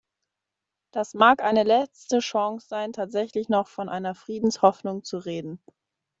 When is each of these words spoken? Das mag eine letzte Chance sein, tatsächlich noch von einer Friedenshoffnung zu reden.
Das 0.89 1.13
mag 1.13 1.43
eine 1.43 1.61
letzte 1.61 2.17
Chance 2.21 2.65
sein, 2.67 2.91
tatsächlich 2.91 3.49
noch 3.49 3.67
von 3.67 3.87
einer 3.87 4.15
Friedenshoffnung 4.15 5.03
zu 5.03 5.19
reden. 5.19 5.61